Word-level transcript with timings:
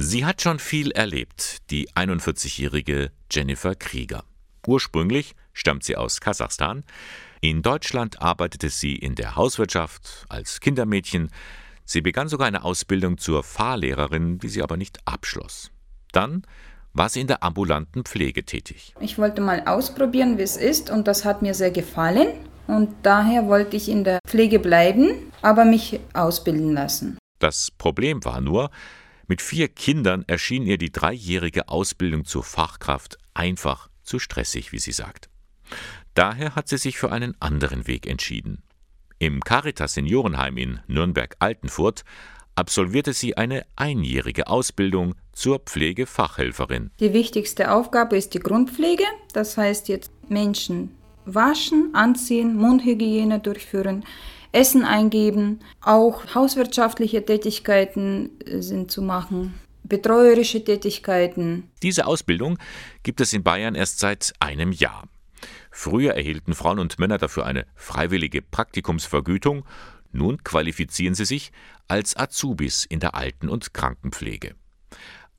Sie 0.00 0.24
hat 0.24 0.40
schon 0.40 0.60
viel 0.60 0.92
erlebt, 0.92 1.56
die 1.70 1.90
41-jährige 1.90 3.10
Jennifer 3.32 3.74
Krieger. 3.74 4.22
Ursprünglich 4.64 5.34
stammt 5.52 5.82
sie 5.82 5.96
aus 5.96 6.20
Kasachstan. 6.20 6.84
In 7.40 7.62
Deutschland 7.62 8.22
arbeitete 8.22 8.68
sie 8.68 8.94
in 8.94 9.16
der 9.16 9.34
Hauswirtschaft 9.34 10.24
als 10.28 10.60
Kindermädchen. 10.60 11.30
Sie 11.84 12.00
begann 12.00 12.28
sogar 12.28 12.46
eine 12.46 12.62
Ausbildung 12.62 13.18
zur 13.18 13.42
Fahrlehrerin, 13.42 14.38
die 14.38 14.48
sie 14.48 14.62
aber 14.62 14.76
nicht 14.76 15.00
abschloss. 15.04 15.72
Dann 16.12 16.42
war 16.92 17.08
sie 17.08 17.20
in 17.20 17.26
der 17.26 17.42
ambulanten 17.42 18.04
Pflege 18.04 18.44
tätig. 18.44 18.94
Ich 19.00 19.18
wollte 19.18 19.40
mal 19.40 19.64
ausprobieren, 19.66 20.38
wie 20.38 20.42
es 20.42 20.56
ist, 20.56 20.90
und 20.90 21.08
das 21.08 21.24
hat 21.24 21.42
mir 21.42 21.54
sehr 21.54 21.72
gefallen. 21.72 22.28
Und 22.68 22.94
daher 23.02 23.48
wollte 23.48 23.76
ich 23.76 23.88
in 23.88 24.04
der 24.04 24.20
Pflege 24.28 24.60
bleiben, 24.60 25.32
aber 25.42 25.64
mich 25.64 25.98
ausbilden 26.12 26.72
lassen. 26.72 27.18
Das 27.40 27.72
Problem 27.72 28.24
war 28.24 28.40
nur, 28.40 28.70
mit 29.28 29.42
vier 29.42 29.68
Kindern 29.68 30.24
erschien 30.26 30.66
ihr 30.66 30.78
die 30.78 30.90
dreijährige 30.90 31.68
Ausbildung 31.68 32.24
zur 32.24 32.42
Fachkraft 32.42 33.18
einfach 33.34 33.88
zu 34.02 34.18
stressig, 34.18 34.72
wie 34.72 34.78
sie 34.78 34.92
sagt. 34.92 35.28
Daher 36.14 36.56
hat 36.56 36.68
sie 36.68 36.78
sich 36.78 36.98
für 36.98 37.12
einen 37.12 37.36
anderen 37.40 37.86
Weg 37.86 38.06
entschieden. 38.06 38.62
Im 39.18 39.40
Caritas 39.40 39.94
Seniorenheim 39.94 40.56
in 40.56 40.80
Nürnberg-Altenfurt 40.86 42.04
absolvierte 42.54 43.12
sie 43.12 43.36
eine 43.36 43.64
einjährige 43.76 44.48
Ausbildung 44.48 45.14
zur 45.32 45.60
Pflegefachhelferin. 45.60 46.90
Die 46.98 47.12
wichtigste 47.12 47.70
Aufgabe 47.70 48.16
ist 48.16 48.34
die 48.34 48.40
Grundpflege, 48.40 49.04
das 49.32 49.56
heißt 49.56 49.88
jetzt 49.88 50.10
Menschen 50.28 50.94
waschen, 51.34 51.94
anziehen, 51.94 52.56
Mundhygiene 52.56 53.40
durchführen, 53.40 54.04
Essen 54.52 54.84
eingeben, 54.84 55.60
auch 55.80 56.34
hauswirtschaftliche 56.34 57.24
Tätigkeiten 57.24 58.30
äh, 58.44 58.60
sind 58.60 58.90
zu 58.90 59.02
machen, 59.02 59.54
betreuerische 59.82 60.64
Tätigkeiten. 60.64 61.70
Diese 61.82 62.06
Ausbildung 62.06 62.58
gibt 63.02 63.20
es 63.20 63.32
in 63.32 63.42
Bayern 63.42 63.74
erst 63.74 63.98
seit 63.98 64.32
einem 64.40 64.72
Jahr. 64.72 65.04
Früher 65.70 66.14
erhielten 66.14 66.54
Frauen 66.54 66.78
und 66.78 66.98
Männer 66.98 67.18
dafür 67.18 67.46
eine 67.46 67.66
freiwillige 67.74 68.42
Praktikumsvergütung, 68.42 69.64
nun 70.10 70.42
qualifizieren 70.42 71.14
sie 71.14 71.26
sich 71.26 71.52
als 71.86 72.16
Azubis 72.16 72.84
in 72.84 73.00
der 73.00 73.14
Alten- 73.14 73.48
und 73.48 73.74
Krankenpflege. 73.74 74.54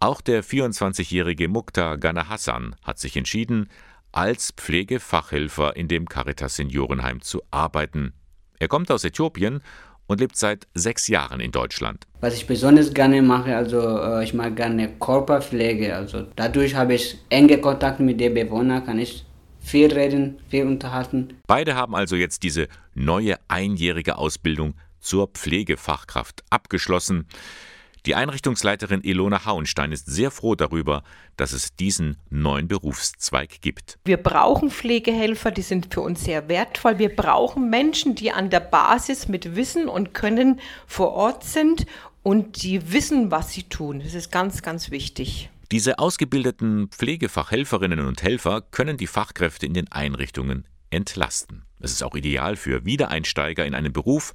Auch 0.00 0.20
der 0.20 0.44
24-jährige 0.44 1.48
Mukta 1.48 1.96
Gana 1.96 2.28
Hassan 2.28 2.76
hat 2.82 2.98
sich 2.98 3.16
entschieden, 3.16 3.68
als 4.12 4.52
Pflegefachhelfer 4.52 5.76
in 5.76 5.88
dem 5.88 6.08
Caritas 6.08 6.56
Seniorenheim 6.56 7.20
zu 7.20 7.42
arbeiten. 7.50 8.14
Er 8.58 8.68
kommt 8.68 8.90
aus 8.90 9.04
Äthiopien 9.04 9.62
und 10.06 10.20
lebt 10.20 10.36
seit 10.36 10.66
sechs 10.74 11.06
Jahren 11.08 11.40
in 11.40 11.52
Deutschland. 11.52 12.06
Was 12.20 12.34
ich 12.34 12.46
besonders 12.46 12.92
gerne 12.92 13.22
mache, 13.22 13.54
also 13.56 13.80
äh, 13.80 14.24
ich 14.24 14.34
mag 14.34 14.56
gerne 14.56 14.88
Körperpflege. 14.98 15.94
Also 15.94 16.26
dadurch 16.34 16.74
habe 16.74 16.94
ich 16.94 17.18
enge 17.28 17.58
Kontakt 17.58 18.00
mit 18.00 18.18
den 18.18 18.34
Bewohnern, 18.34 18.84
kann 18.84 18.98
ich 18.98 19.24
viel 19.60 19.92
reden, 19.92 20.38
viel 20.48 20.66
unterhalten. 20.66 21.34
Beide 21.46 21.74
haben 21.74 21.94
also 21.94 22.16
jetzt 22.16 22.42
diese 22.42 22.68
neue 22.94 23.36
einjährige 23.48 24.16
Ausbildung 24.16 24.74
zur 24.98 25.28
Pflegefachkraft 25.28 26.42
abgeschlossen. 26.50 27.26
Die 28.08 28.14
Einrichtungsleiterin 28.14 29.02
Ilona 29.02 29.44
Hauenstein 29.44 29.92
ist 29.92 30.06
sehr 30.06 30.30
froh 30.30 30.54
darüber, 30.54 31.02
dass 31.36 31.52
es 31.52 31.76
diesen 31.76 32.16
neuen 32.30 32.66
Berufszweig 32.66 33.60
gibt. 33.60 33.98
Wir 34.06 34.16
brauchen 34.16 34.70
Pflegehelfer, 34.70 35.50
die 35.50 35.60
sind 35.60 35.92
für 35.92 36.00
uns 36.00 36.24
sehr 36.24 36.48
wertvoll. 36.48 36.98
Wir 36.98 37.14
brauchen 37.14 37.68
Menschen, 37.68 38.14
die 38.14 38.32
an 38.32 38.48
der 38.48 38.60
Basis 38.60 39.28
mit 39.28 39.56
Wissen 39.56 39.88
und 39.88 40.14
Können 40.14 40.58
vor 40.86 41.12
Ort 41.12 41.44
sind 41.44 41.84
und 42.22 42.62
die 42.62 42.92
wissen, 42.92 43.30
was 43.30 43.52
sie 43.52 43.64
tun. 43.64 44.00
Das 44.02 44.14
ist 44.14 44.32
ganz, 44.32 44.62
ganz 44.62 44.90
wichtig. 44.90 45.50
Diese 45.70 45.98
ausgebildeten 45.98 46.88
Pflegefachhelferinnen 46.88 48.00
und 48.00 48.22
Helfer 48.22 48.62
können 48.62 48.96
die 48.96 49.06
Fachkräfte 49.06 49.66
in 49.66 49.74
den 49.74 49.92
Einrichtungen 49.92 50.66
entlasten. 50.88 51.66
Es 51.78 51.92
ist 51.92 52.02
auch 52.02 52.14
ideal 52.14 52.56
für 52.56 52.86
Wiedereinsteiger 52.86 53.66
in 53.66 53.74
einen 53.74 53.92
Beruf 53.92 54.32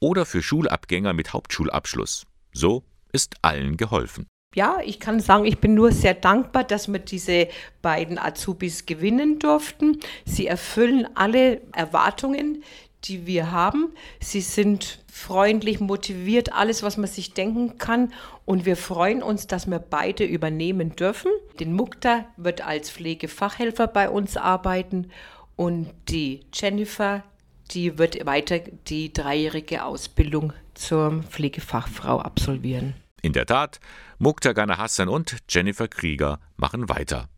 oder 0.00 0.26
für 0.26 0.42
Schulabgänger 0.42 1.12
mit 1.12 1.32
Hauptschulabschluss. 1.32 2.26
So 2.52 2.82
ist 3.14 3.36
allen 3.42 3.76
geholfen. 3.76 4.26
Ja, 4.54 4.78
ich 4.84 5.00
kann 5.00 5.18
sagen, 5.18 5.46
ich 5.46 5.58
bin 5.58 5.74
nur 5.74 5.90
sehr 5.90 6.14
dankbar, 6.14 6.62
dass 6.62 6.86
wir 6.86 7.00
diese 7.00 7.48
beiden 7.82 8.18
Azubis 8.18 8.86
gewinnen 8.86 9.40
durften. 9.40 9.98
Sie 10.24 10.46
erfüllen 10.46 11.08
alle 11.16 11.60
Erwartungen, 11.72 12.62
die 13.04 13.26
wir 13.26 13.50
haben. 13.50 13.92
Sie 14.20 14.40
sind 14.40 15.00
freundlich, 15.10 15.80
motiviert, 15.80 16.52
alles, 16.52 16.82
was 16.82 16.96
man 16.96 17.08
sich 17.08 17.34
denken 17.34 17.78
kann. 17.78 18.12
Und 18.44 18.64
wir 18.64 18.76
freuen 18.76 19.22
uns, 19.22 19.48
dass 19.48 19.66
wir 19.66 19.80
beide 19.80 20.24
übernehmen 20.24 20.94
dürfen. 20.94 21.32
Den 21.58 21.72
Mukta 21.72 22.26
wird 22.36 22.64
als 22.64 22.90
Pflegefachhelfer 22.90 23.88
bei 23.88 24.08
uns 24.08 24.36
arbeiten 24.36 25.10
und 25.56 25.90
die 26.08 26.40
Jennifer, 26.52 27.24
die 27.70 27.98
wird 27.98 28.24
weiter 28.26 28.58
die 28.58 29.12
dreijährige 29.12 29.84
Ausbildung 29.84 30.52
zur 30.74 31.22
Pflegefachfrau 31.22 32.18
absolvieren. 32.18 32.94
In 33.24 33.32
der 33.32 33.46
Tat, 33.46 33.80
Mukta 34.18 34.52
Gana 34.52 34.76
Hassan 34.76 35.08
und 35.08 35.38
Jennifer 35.48 35.88
Krieger 35.88 36.40
machen 36.58 36.90
weiter. 36.90 37.30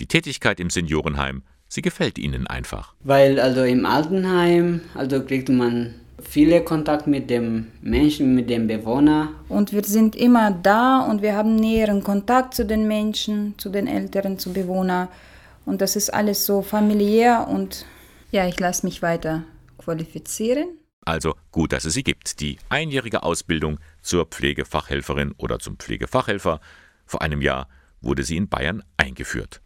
Die 0.00 0.06
Tätigkeit 0.06 0.58
im 0.58 0.68
Seniorenheim, 0.68 1.44
sie 1.68 1.80
gefällt 1.80 2.18
ihnen 2.18 2.48
einfach. 2.48 2.96
Weil 3.04 3.38
also 3.38 3.62
im 3.62 3.86
Altenheim, 3.86 4.80
also 4.94 5.24
kriegt 5.24 5.48
man 5.48 5.94
viele 6.20 6.64
Kontakt 6.64 7.06
mit 7.06 7.30
dem 7.30 7.68
Menschen, 7.80 8.34
mit 8.34 8.50
dem 8.50 8.66
Bewohner. 8.66 9.28
Und 9.48 9.72
wir 9.72 9.84
sind 9.84 10.16
immer 10.16 10.50
da 10.50 11.02
und 11.02 11.22
wir 11.22 11.36
haben 11.36 11.54
näheren 11.54 12.02
Kontakt 12.02 12.54
zu 12.54 12.66
den 12.66 12.88
Menschen, 12.88 13.54
zu 13.58 13.68
den 13.68 13.86
Älteren, 13.86 14.40
zu 14.40 14.52
Bewohnern. 14.52 15.06
Und 15.64 15.80
das 15.82 15.94
ist 15.94 16.12
alles 16.12 16.46
so 16.46 16.62
familiär 16.62 17.46
und 17.46 17.86
ja, 18.32 18.48
ich 18.48 18.58
lasse 18.58 18.84
mich 18.84 19.02
weiter 19.02 19.44
qualifizieren. 19.78 20.78
Also 21.08 21.34
gut, 21.52 21.72
dass 21.72 21.86
es 21.86 21.94
sie 21.94 22.04
gibt. 22.04 22.38
Die 22.40 22.58
einjährige 22.68 23.22
Ausbildung 23.22 23.78
zur 24.08 24.24
Pflegefachhelferin 24.24 25.32
oder 25.36 25.58
zum 25.58 25.78
Pflegefachhelfer. 25.78 26.60
Vor 27.04 27.22
einem 27.22 27.42
Jahr 27.42 27.68
wurde 28.00 28.24
sie 28.24 28.38
in 28.38 28.48
Bayern 28.48 28.82
eingeführt. 28.96 29.60